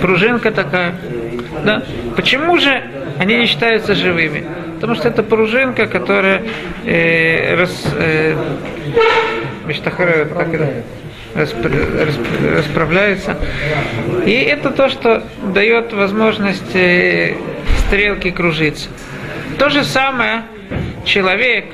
пружинка 0.00 0.50
такая. 0.50 0.94
Да. 1.64 1.82
Почему 2.16 2.58
же 2.58 2.82
они 3.18 3.36
не 3.36 3.46
считаются 3.46 3.94
живыми? 3.94 4.44
Потому 4.74 4.94
что 4.94 5.08
это 5.08 5.22
пружинка, 5.22 5.86
которая 5.86 6.42
э, 6.84 7.54
рас, 7.56 7.86
э, 7.96 8.36
так 9.82 10.00
это, 10.00 10.84
расправляется. 11.34 13.36
И 14.24 14.32
это 14.32 14.70
то, 14.70 14.88
что 14.88 15.24
дает 15.54 15.92
возможность 15.92 16.74
э, 16.74 17.34
стрелки 17.78 18.30
кружиться. 18.30 18.88
То 19.58 19.68
же 19.68 19.84
самое 19.84 20.42
человек, 21.04 21.66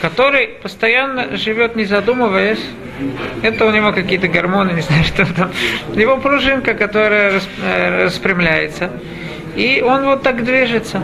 который 0.00 0.48
постоянно 0.48 1.36
живет 1.36 1.76
не 1.76 1.84
задумываясь, 1.84 2.64
это 3.42 3.66
у 3.66 3.70
него 3.70 3.92
какие-то 3.92 4.28
гормоны, 4.28 4.72
не 4.72 4.82
знаю, 4.82 5.04
что 5.04 5.26
там. 5.34 5.50
Его 5.94 6.16
пружинка, 6.18 6.74
которая 6.74 7.40
э, 7.62 8.04
распрямляется. 8.04 8.90
И 9.56 9.82
он 9.84 10.04
вот 10.04 10.22
так 10.22 10.44
движется 10.44 11.02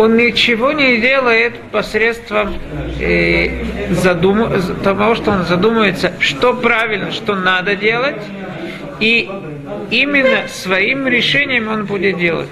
он 0.00 0.16
ничего 0.16 0.72
не 0.72 0.96
делает 0.96 1.56
посредством 1.72 2.54
э, 3.00 3.64
задум... 3.90 4.50
того, 4.82 5.14
что 5.14 5.30
он 5.30 5.44
задумывается, 5.44 6.12
что 6.20 6.54
правильно, 6.54 7.12
что 7.12 7.34
надо 7.34 7.76
делать, 7.76 8.16
и 8.98 9.30
именно 9.90 10.48
своим 10.48 11.06
решением 11.06 11.68
он 11.68 11.84
будет 11.84 12.18
делать. 12.18 12.48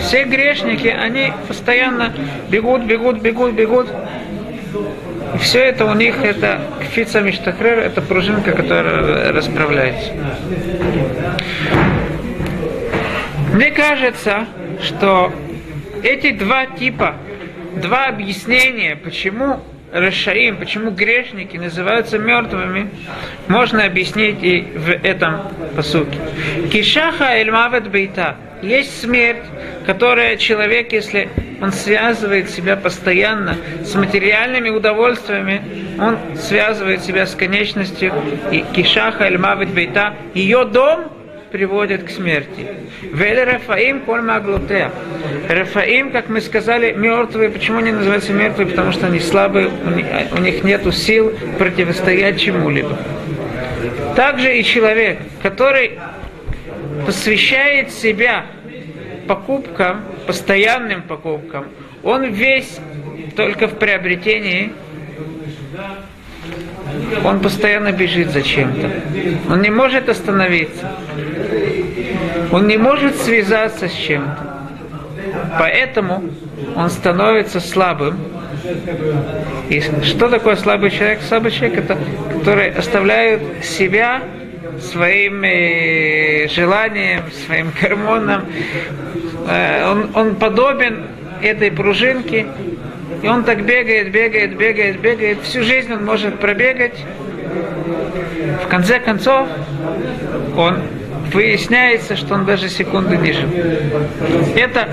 Все 0.00 0.24
грешники, 0.24 0.88
они 0.88 1.32
постоянно 1.46 2.12
бегут, 2.48 2.82
бегут, 2.82 3.20
бегут, 3.20 3.52
бегут. 3.52 3.86
И 5.34 5.38
все 5.38 5.60
это 5.64 5.84
у 5.84 5.94
них, 5.94 6.22
это 6.22 6.60
кфица 6.80 7.20
миштахрер, 7.20 7.78
это 7.78 8.00
пружинка, 8.00 8.52
которая 8.52 9.32
расправляется. 9.32 10.12
Мне 13.52 13.70
кажется, 13.70 14.46
что 14.82 15.32
эти 16.02 16.32
два 16.32 16.66
типа, 16.66 17.14
два 17.76 18.06
объяснения, 18.06 18.96
почему 18.96 19.60
Рашаим, 19.96 20.58
почему 20.58 20.90
грешники 20.90 21.56
называются 21.56 22.18
мертвыми, 22.18 22.90
можно 23.48 23.84
объяснить 23.84 24.42
и 24.42 24.60
в 24.60 24.90
этом 24.90 25.40
посуке. 25.74 26.18
Кишаха 26.70 27.36
эльмавет 27.36 27.88
бейта. 27.88 28.36
Есть 28.62 29.00
смерть, 29.00 29.44
которая 29.86 30.36
человек, 30.36 30.92
если 30.92 31.30
он 31.62 31.72
связывает 31.72 32.50
себя 32.50 32.76
постоянно 32.76 33.56
с 33.84 33.94
материальными 33.94 34.68
удовольствиями, 34.68 35.62
он 35.98 36.18
связывает 36.36 37.02
себя 37.02 37.26
с 37.26 37.34
конечностью, 37.34 38.12
и 38.52 38.64
кишаха 38.74 39.24
эльмавет 39.24 39.70
бейта, 39.70 40.14
ее 40.34 40.64
дом 40.64 41.15
приводит 41.50 42.04
к 42.04 42.10
смерти. 42.10 42.66
Веле 43.02 43.44
Рафаим 43.44 44.00
коль 44.00 44.22
маглутея. 44.22 44.90
Рафаим, 45.48 46.10
как 46.10 46.28
мы 46.28 46.40
сказали, 46.40 46.92
мертвые. 46.92 47.50
Почему 47.50 47.78
они 47.78 47.92
называются 47.92 48.32
мертвые? 48.32 48.68
Потому 48.68 48.92
что 48.92 49.06
они 49.06 49.20
слабые, 49.20 49.68
у 49.68 50.38
них 50.38 50.64
нет 50.64 50.82
сил 50.94 51.32
противостоять 51.58 52.40
чему-либо. 52.40 52.96
Также 54.14 54.58
и 54.58 54.64
человек, 54.64 55.18
который 55.42 55.98
посвящает 57.04 57.90
себя 57.90 58.46
покупкам, 59.28 60.04
постоянным 60.26 61.02
покупкам, 61.02 61.66
он 62.02 62.24
весь 62.24 62.78
только 63.36 63.68
в 63.68 63.78
приобретении 63.78 64.72
он 67.24 67.40
постоянно 67.40 67.92
бежит 67.92 68.30
за 68.30 68.42
чем-то. 68.42 68.90
Он 69.50 69.62
не 69.62 69.70
может 69.70 70.08
остановиться. 70.08 70.92
Он 72.52 72.66
не 72.66 72.76
может 72.76 73.16
связаться 73.16 73.88
с 73.88 73.92
чем-то. 73.92 74.56
Поэтому 75.58 76.24
он 76.74 76.90
становится 76.90 77.60
слабым. 77.60 78.18
И 79.68 79.80
что 79.80 80.28
такое 80.28 80.56
слабый 80.56 80.90
человек? 80.90 81.20
Слабый 81.22 81.50
человек 81.50 81.78
это 81.78 81.98
который 82.46 82.70
оставляет 82.70 83.64
себя 83.64 84.22
своим 84.80 85.42
э, 85.42 86.46
желанием, 86.48 87.22
своим 87.44 87.72
гормоном. 87.80 88.44
Э, 89.48 89.90
он, 89.90 90.10
он 90.14 90.36
подобен 90.36 91.06
этой 91.42 91.72
пружинке, 91.72 92.46
и 93.22 93.28
он 93.28 93.44
так 93.44 93.64
бегает, 93.64 94.10
бегает, 94.10 94.56
бегает, 94.56 95.00
бегает. 95.00 95.42
Всю 95.42 95.62
жизнь 95.62 95.92
он 95.92 96.04
может 96.04 96.38
пробегать. 96.38 96.94
В 98.64 98.68
конце 98.68 98.98
концов, 98.98 99.48
он 100.56 100.82
выясняется, 101.32 102.16
что 102.16 102.34
он 102.34 102.44
даже 102.44 102.68
секунды 102.68 103.16
не 103.16 103.32
жил. 103.32 103.48
Это 104.56 104.88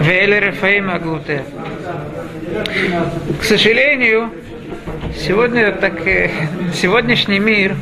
Веле 0.00 0.38
Рафаим 0.38 0.90
Аглуте. 0.90 1.44
К 3.40 3.44
сожалению, 3.44 4.30
сегодня 5.16 5.72
так, 5.72 6.06
э, 6.06 6.30
сегодняшний 6.74 7.38
мир, 7.38 7.76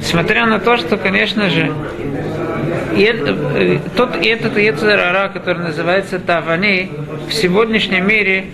несмотря 0.00 0.46
на 0.46 0.58
то, 0.58 0.76
что, 0.76 0.96
конечно 0.96 1.48
же, 1.50 1.72
и 2.96 3.04
э, 3.04 3.78
тот 3.94 4.16
этот 4.16 4.56
Ецерара, 4.56 5.28
который 5.28 5.62
называется 5.62 6.18
Тавани, 6.18 6.90
в 7.28 7.32
сегодняшнем 7.32 8.08
мире, 8.08 8.46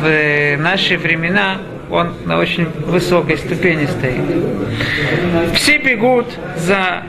в 0.00 0.06
э, 0.06 0.56
наши 0.56 0.98
времена, 0.98 1.58
он 1.90 2.14
на 2.24 2.38
очень 2.38 2.66
высокой 2.86 3.38
ступени 3.38 3.86
стоит. 3.86 5.54
Все 5.54 5.78
бегут 5.78 6.26
за 6.56 7.04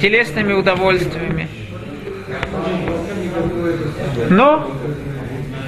телесными 0.00 0.52
удовольствиями. 0.52 1.48
Но 4.30 4.70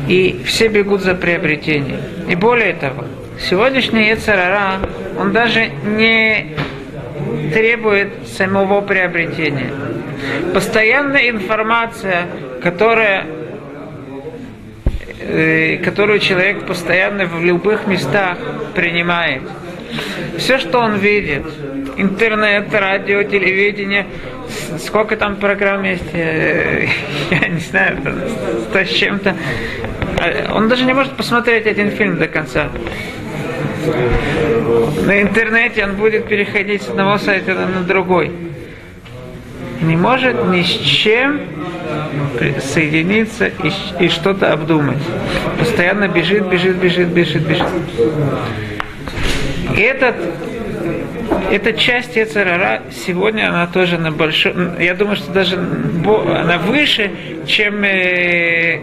и 0.08 0.42
все 0.44 0.68
бегут 0.68 1.02
за 1.02 1.14
приобретением. 1.14 2.00
И 2.28 2.34
более 2.34 2.74
того, 2.74 3.04
сегодняшний 3.40 4.08
Ецарара, 4.08 4.80
он 5.18 5.32
даже 5.32 5.68
не 5.68 6.56
требует 7.52 8.26
самого 8.26 8.80
приобретения. 8.80 9.70
Постоянная 10.52 11.30
информация, 11.30 12.26
которая 12.62 13.26
э, 15.20 15.78
которую 15.78 16.18
человек 16.18 16.66
постоянно 16.66 17.26
в 17.26 17.42
любых 17.44 17.86
местах 17.86 18.38
принимает. 18.74 19.42
Все, 20.38 20.58
что 20.58 20.78
он 20.80 20.96
видит, 20.96 21.44
интернет, 21.96 22.74
радио, 22.74 23.22
телевидение, 23.22 24.06
сколько 24.78 25.16
там 25.16 25.36
программ 25.36 25.84
есть, 25.84 26.12
э, 26.12 26.86
я 27.30 27.48
не 27.48 27.60
знаю, 27.60 27.98
сто 28.68 28.84
с 28.84 28.88
чем-то. 28.88 29.36
А 30.18 30.54
он 30.54 30.68
даже 30.68 30.84
не 30.84 30.94
может 30.94 31.12
посмотреть 31.12 31.66
один 31.66 31.90
фильм 31.90 32.18
до 32.18 32.26
конца. 32.26 32.68
На 35.06 35.22
интернете 35.22 35.84
он 35.84 35.96
будет 35.96 36.26
переходить 36.26 36.82
с 36.82 36.88
одного 36.88 37.18
сайта 37.18 37.54
на 37.54 37.82
другой. 37.82 38.32
Не 39.80 39.96
может 39.96 40.46
ни 40.48 40.62
с 40.62 40.68
чем 40.68 41.40
соединиться 42.60 43.46
и, 43.46 44.04
и 44.04 44.08
что-то 44.08 44.52
обдумать. 44.52 44.98
Постоянно 45.58 46.08
бежит, 46.08 46.46
бежит, 46.46 46.76
бежит, 46.76 47.08
бежит, 47.08 47.42
бежит. 47.42 47.66
И 49.76 49.80
этот, 49.80 50.16
эта 51.50 51.72
часть 51.72 52.16
Ецарара 52.16 52.82
сегодня 52.92 53.48
она 53.48 53.66
тоже 53.66 53.98
на 53.98 54.12
большой, 54.12 54.54
я 54.80 54.94
думаю, 54.94 55.16
что 55.16 55.32
даже 55.32 55.56
она 55.56 56.58
выше, 56.58 57.10
чем 57.46 57.82
э, 57.84 58.80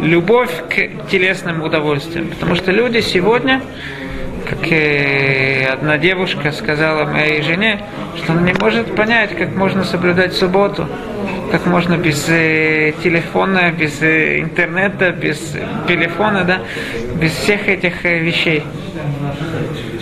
любовь 0.00 0.50
к 0.68 1.08
телесным 1.10 1.62
удовольствиям. 1.62 2.28
Потому 2.28 2.54
что 2.54 2.72
люди 2.72 3.00
сегодня, 3.00 3.62
как 4.48 4.58
и 4.66 5.66
одна 5.70 5.98
девушка 5.98 6.52
сказала 6.52 7.04
моей 7.04 7.42
жене, 7.42 7.84
что 8.16 8.32
она 8.32 8.42
не 8.42 8.54
может 8.54 8.94
понять, 8.94 9.36
как 9.36 9.54
можно 9.54 9.84
соблюдать 9.84 10.34
субботу, 10.34 10.88
как 11.50 11.66
можно 11.66 11.96
без 11.96 12.26
э, 12.28 12.92
телефона, 13.02 13.72
без 13.72 14.00
э, 14.02 14.40
интернета, 14.40 15.10
без 15.10 15.56
телефона, 15.88 16.44
да, 16.44 16.60
без 17.20 17.32
всех 17.32 17.68
этих 17.68 18.04
э, 18.04 18.18
вещей. 18.20 18.62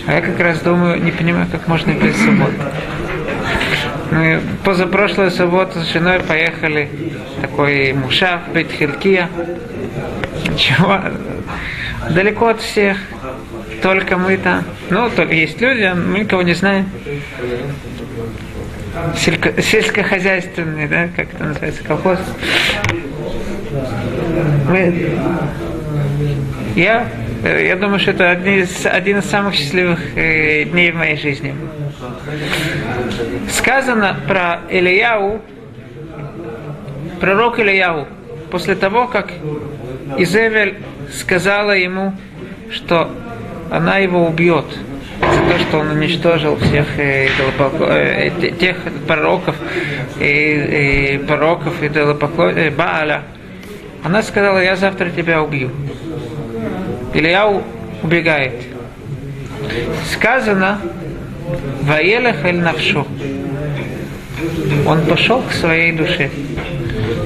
А 0.07 0.13
я 0.13 0.21
как 0.21 0.39
раз 0.39 0.59
думаю, 0.61 1.01
не 1.03 1.11
понимаю, 1.11 1.47
как 1.51 1.67
можно 1.67 1.91
без 1.91 2.15
субботы. 2.17 2.53
Мы 4.11 4.41
позапрошлую 4.63 5.29
субботу 5.29 5.79
с 5.79 5.91
женой 5.93 6.19
поехали 6.19 6.89
такой 7.41 7.93
мушав, 7.93 8.41
Бетхилкия. 8.53 9.29
Ничего, 10.49 10.99
далеко 12.09 12.47
от 12.47 12.61
всех, 12.61 12.97
только 13.83 14.17
мы 14.17 14.37
там. 14.37 14.63
Ну, 14.89 15.09
только 15.09 15.33
есть 15.33 15.61
люди, 15.61 15.83
а 15.83 15.95
мы 15.95 16.19
никого 16.19 16.41
не 16.41 16.53
знаем. 16.53 16.89
Сельско, 19.15 19.61
сельскохозяйственный, 19.61 20.87
да, 20.87 21.09
как 21.15 21.33
это 21.33 21.43
называется, 21.43 21.83
колхоз. 21.83 22.19
Мы, 24.67 25.19
я, 26.75 27.07
я 27.43 27.75
думаю, 27.75 27.99
что 27.99 28.11
это 28.11 28.31
один 28.31 28.63
из, 28.63 28.85
один 28.85 29.19
из 29.19 29.25
самых 29.25 29.53
счастливых 29.53 29.99
э, 30.17 30.65
дней 30.65 30.91
в 30.91 30.95
моей 30.95 31.17
жизни. 31.17 31.53
Сказано 33.49 34.15
про 34.27 34.61
Ильяу, 34.69 35.41
пророк 37.19 37.59
Ильяу, 37.59 38.07
после 38.51 38.75
того, 38.75 39.07
как 39.07 39.31
Изевель 40.17 40.77
сказала 41.11 41.71
ему, 41.71 42.13
что 42.71 43.09
она 43.71 43.97
его 43.97 44.25
убьет 44.25 44.65
за 45.19 45.53
то, 45.53 45.59
что 45.59 45.79
он 45.79 45.91
уничтожил 45.91 46.57
всех 46.57 46.87
э, 46.97 47.27
э, 47.79 48.51
тех 48.59 48.77
пророков 49.07 49.55
и, 50.19 51.15
и 51.15 51.17
пророков 51.25 51.81
и 51.81 51.87
э, 51.87 52.71
Бааля. 52.71 53.23
Она 54.03 54.23
сказала, 54.23 54.59
я 54.59 54.75
завтра 54.75 55.09
тебя 55.09 55.43
убью. 55.43 55.71
Илья 57.13 57.51
убегает. 58.01 58.53
Сказано, 60.13 60.79
Ваелах 61.83 62.45
эль 62.45 62.59
навшу. 62.59 63.05
Он 64.85 65.05
пошел 65.05 65.41
к 65.41 65.51
своей 65.51 65.91
душе. 65.91 66.29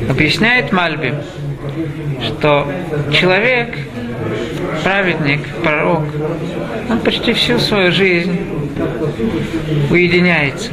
Объясняет 0.10 0.72
Мальби, 0.72 1.14
что 2.22 2.68
человек, 3.12 3.76
праведник, 4.84 5.42
пророк, 5.64 6.04
он 6.90 7.00
почти 7.00 7.34
всю 7.34 7.60
свою 7.60 7.92
жизнь 7.92 8.40
уединяется. 9.90 10.72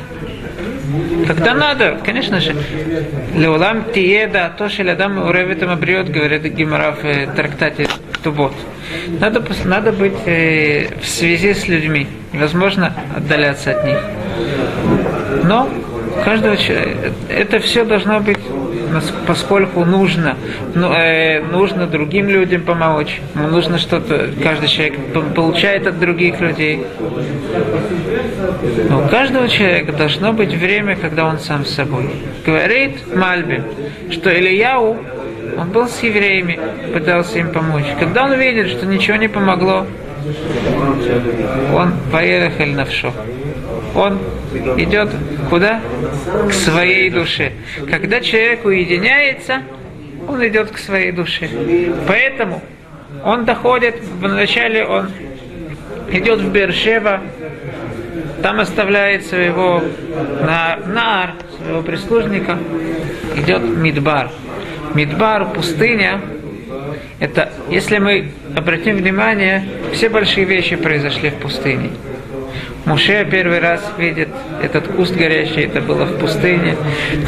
Когда 1.26 1.54
надо, 1.54 1.98
конечно 2.04 2.40
же, 2.40 2.56
Леулам 3.36 3.92
Тиеда, 3.92 4.52
то, 4.56 4.68
что 4.68 4.82
Лядам 4.82 5.18
Уревитам 5.18 5.70
обрет, 5.70 6.10
говорит 6.10 6.42
Гимара 6.42 6.92
в 6.92 7.04
э, 7.04 7.28
трактате 7.34 7.86
Тубот. 8.22 8.52
Надо, 9.20 9.42
надо 9.64 9.92
быть 9.92 10.14
э, 10.26 10.88
в 11.00 11.06
связи 11.06 11.54
с 11.54 11.68
людьми. 11.68 12.06
Невозможно 12.32 12.94
отдаляться 13.16 13.72
от 13.72 13.84
них. 13.84 13.98
Но 15.44 15.68
каждого 16.24 16.56
человека, 16.56 17.12
это 17.28 17.60
все 17.60 17.84
должно 17.84 18.20
быть 18.20 18.38
поскольку 19.26 19.84
нужно, 19.84 20.36
ну, 20.74 20.92
э, 20.92 21.42
нужно 21.42 21.86
другим 21.86 22.28
людям 22.28 22.62
помочь, 22.62 23.20
нужно 23.34 23.78
что-то, 23.78 24.30
каждый 24.42 24.68
человек 24.68 24.94
получает 25.34 25.86
от 25.86 25.98
других 25.98 26.40
людей. 26.40 26.84
Но 28.88 29.04
у 29.04 29.08
каждого 29.08 29.48
человека 29.48 29.92
должно 29.92 30.32
быть 30.32 30.52
время, 30.52 30.96
когда 30.96 31.26
он 31.26 31.38
сам 31.38 31.64
с 31.64 31.74
собой. 31.74 32.10
Говорит 32.44 33.14
Мальби, 33.14 33.62
что 34.10 34.30
Ильяу, 34.30 34.96
он 35.56 35.70
был 35.70 35.88
с 35.88 36.02
евреями, 36.02 36.58
пытался 36.92 37.38
им 37.38 37.52
помочь. 37.52 37.86
Когда 37.98 38.24
он 38.24 38.38
видит, 38.38 38.68
что 38.68 38.86
ничего 38.86 39.16
не 39.16 39.28
помогло, 39.28 39.86
он 41.74 41.94
поехал 42.12 42.66
на 42.66 42.84
вшо 42.84 43.12
он 43.94 44.18
идет 44.76 45.10
куда? 45.48 45.80
К 46.48 46.52
своей 46.52 47.10
душе. 47.10 47.52
Когда 47.90 48.20
человек 48.20 48.64
уединяется, 48.64 49.62
он 50.28 50.46
идет 50.46 50.70
к 50.70 50.78
своей 50.78 51.12
душе. 51.12 51.48
Поэтому 52.06 52.62
он 53.24 53.44
доходит, 53.44 53.96
вначале 54.20 54.84
он 54.84 55.10
идет 56.10 56.40
в 56.40 56.50
Бершева, 56.52 57.20
там 58.42 58.60
оставляет 58.60 59.26
своего 59.26 59.82
нар, 60.86 61.34
своего 61.58 61.82
прислужника, 61.82 62.58
идет 63.36 63.62
Мидбар. 63.62 64.30
Мидбар, 64.94 65.52
пустыня, 65.52 66.20
это, 67.18 67.52
если 67.68 67.98
мы 67.98 68.30
обратим 68.56 68.96
внимание, 68.96 69.64
все 69.92 70.08
большие 70.08 70.46
вещи 70.46 70.76
произошли 70.76 71.30
в 71.30 71.34
пустыне. 71.34 71.90
Муше 72.86 73.26
первый 73.30 73.60
раз 73.60 73.82
видит 73.98 74.28
этот 74.62 74.88
куст 74.88 75.14
горящий, 75.14 75.62
это 75.62 75.80
было 75.80 76.06
в 76.06 76.18
пустыне. 76.18 76.76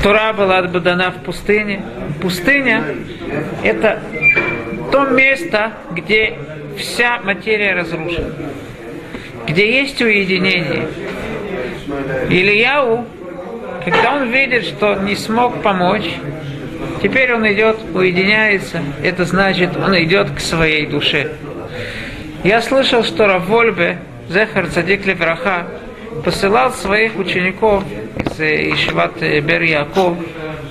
Тура 0.03 0.33
была 0.33 0.59
отбудана 0.59 1.11
в 1.11 1.25
пустыне. 1.25 1.83
Пустыня– 2.20 2.83
это 3.62 4.01
то 4.90 5.05
место, 5.07 5.72
где 5.92 6.38
вся 6.79 7.20
материя 7.22 7.75
разрушена, 7.75 8.33
где 9.46 9.81
есть 9.81 10.01
уединение. 10.01 10.88
Ильяу, 12.31 13.05
когда 13.85 14.14
он 14.14 14.31
видит, 14.31 14.64
что 14.64 14.94
не 14.96 15.16
смог 15.16 15.61
помочь, 15.62 16.09
теперь 17.03 17.35
он 17.35 17.47
идет, 17.53 17.79
уединяется, 17.93 18.81
это 19.03 19.25
значит, 19.25 19.77
он 19.77 19.97
идет 19.99 20.31
к 20.31 20.41
своей 20.41 20.87
душе. 20.87 21.33
Я 22.45 22.62
слышал, 22.62 23.03
что 23.03 23.27
Равольбе 23.27 23.99
Зехар 24.29 24.69
Цадик 24.69 25.05
Левраха 25.07 25.67
посылал 26.25 26.73
своих 26.73 27.17
учеников 27.17 27.85
из 28.17 28.41
э, 28.41 28.73
Ишват 28.73 29.23
э, 29.23 29.41
Бер 29.41 29.62
Яков, 29.62 30.17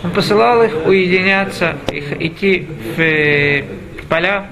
он 0.03 0.11
посылал 0.11 0.63
их 0.63 0.85
уединяться, 0.85 1.75
их 1.91 2.19
идти 2.21 2.67
в, 2.95 2.99
э, 2.99 3.63
в 4.01 4.07
поля. 4.07 4.47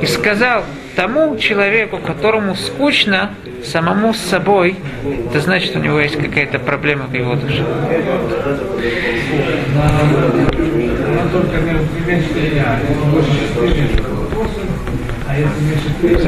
И 0.00 0.06
сказал 0.06 0.64
тому 0.96 1.36
человеку, 1.38 1.98
которому 1.98 2.54
скучно 2.54 3.34
самому 3.64 4.14
с 4.14 4.18
собой, 4.18 4.76
это 5.30 5.40
значит, 5.40 5.74
у 5.76 5.78
него 5.78 6.00
есть 6.00 6.16
какая-то 6.16 6.58
проблема 6.58 7.06
в 7.06 7.14
его 7.14 7.34
душе. 7.34 7.64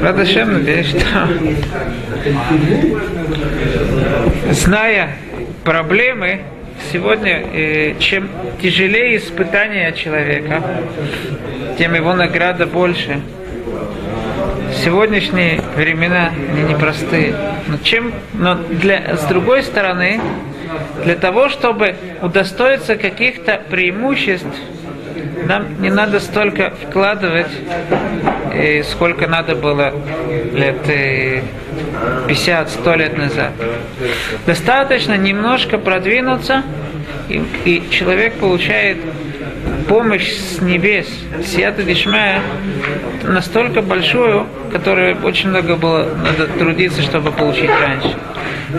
Радашем, 0.01 0.53
надеюсь, 0.53 0.89
что 0.89 1.29
зная 4.51 5.11
проблемы 5.65 6.43
сегодня, 6.93 7.45
э, 7.53 7.95
чем 7.99 8.29
тяжелее 8.63 9.17
испытание 9.19 9.93
человека, 9.93 10.63
тем 11.79 11.95
его 11.95 12.15
награда 12.15 12.67
больше. 12.67 13.21
Сегодняшние 14.85 15.63
времена 15.77 16.31
они 16.51 16.63
непростые. 16.63 17.35
Но, 17.69 17.79
чем, 17.79 18.13
но 18.35 18.55
для, 18.55 19.17
с 19.17 19.25
другой 19.25 19.63
стороны, 19.63 20.21
для 21.05 21.15
того, 21.15 21.49
чтобы 21.49 21.97
удостоиться 22.21 22.97
каких-то 22.97 23.63
преимуществ, 23.71 24.47
нам 25.47 25.81
не 25.81 25.89
надо 25.91 26.21
столько 26.21 26.71
вкладывать, 26.71 27.51
э, 28.53 28.83
сколько 28.83 29.27
надо 29.27 29.55
было 29.55 29.95
лет 30.53 30.87
э, 30.89 31.41
50-100 32.29 32.97
лет 32.99 33.17
назад. 33.17 33.53
Достаточно 34.47 35.17
немножко 35.17 35.79
продвинуться, 35.79 36.63
и, 37.31 37.43
и 37.65 37.83
человек 37.91 38.35
получает 38.35 38.99
помощь 39.89 40.33
с 40.33 40.61
небес, 40.61 41.07
сията 41.45 41.83
дишмая, 41.83 42.41
настолько 43.23 43.83
большую, 43.83 44.47
которую 44.73 45.17
очень 45.25 45.51
много 45.51 45.77
было 45.77 46.09
надо 46.15 46.47
трудиться, 46.47 47.03
чтобы 47.03 47.31
получить 47.33 47.71
раньше. 47.71 48.17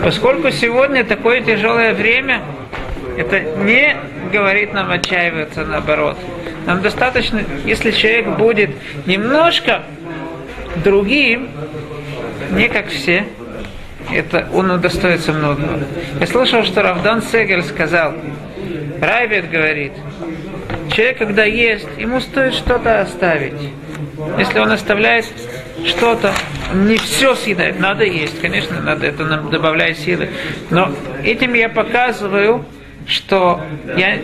Поскольку 0.02 0.50
сегодня 0.50 1.04
такое 1.04 1.40
тяжелое 1.40 1.94
время, 1.94 2.42
это 3.16 3.40
не 3.40 3.96
говорит 4.32 4.72
нам 4.74 4.90
отчаиваться, 4.90 5.64
наоборот. 5.64 6.18
Нам 6.66 6.82
достаточно, 6.82 7.42
если 7.64 7.90
человек 7.92 8.28
будет 8.36 8.70
немножко 9.06 9.82
другим, 10.84 11.48
не 12.50 12.68
как 12.68 12.88
все, 12.88 13.24
это 14.12 14.48
он 14.52 14.70
удостоится 14.70 15.32
многого. 15.32 15.80
Я 16.20 16.26
слышал, 16.26 16.64
что 16.64 16.82
Равдан 16.82 17.22
Сегель 17.22 17.62
сказал, 17.62 18.14
Райбет 19.00 19.50
говорит, 19.50 19.92
человек, 20.96 21.18
когда 21.18 21.44
ест, 21.44 21.86
ему 21.98 22.20
стоит 22.20 22.54
что-то 22.54 23.02
оставить. 23.02 23.52
Если 24.38 24.58
он 24.58 24.72
оставляет 24.72 25.26
что-то, 25.84 26.32
не 26.72 26.96
все 26.96 27.34
съедает, 27.34 27.78
надо 27.78 28.04
есть, 28.04 28.40
конечно, 28.40 28.80
надо, 28.80 29.06
это 29.06 29.24
нам 29.24 29.50
добавляет 29.50 29.98
силы. 29.98 30.30
Но 30.70 30.90
этим 31.22 31.52
я 31.52 31.68
показываю, 31.68 32.64
что 33.06 33.60
я 33.96 34.18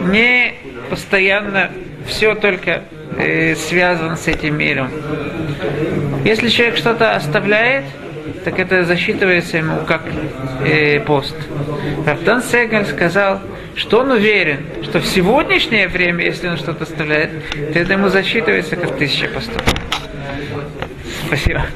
не 0.00 0.54
постоянно 0.90 1.70
все 2.06 2.34
только 2.34 2.82
э, 3.18 3.54
связан 3.54 4.16
с 4.16 4.26
этим 4.26 4.58
миром. 4.58 4.90
Если 6.24 6.48
человек 6.48 6.76
что-то 6.76 7.14
оставляет, 7.14 7.84
так 8.44 8.58
это 8.58 8.84
засчитывается 8.84 9.58
ему 9.58 9.78
как 9.86 10.02
э, 10.64 10.98
пост. 11.00 11.36
Рафтан 12.04 12.42
Сегаль 12.42 12.84
сказал, 12.86 13.40
что 13.76 14.00
он 14.00 14.10
уверен, 14.10 14.60
что 14.82 15.00
в 15.00 15.06
сегодняшнее 15.06 15.88
время, 15.88 16.24
если 16.24 16.48
он 16.48 16.56
что-то 16.56 16.84
оставляет, 16.84 17.30
то 17.50 17.78
это 17.78 17.92
ему 17.92 18.08
засчитывается 18.08 18.76
как 18.76 18.96
тысяча 18.96 19.28
постов. 19.28 19.62
Спасибо. 21.26 21.66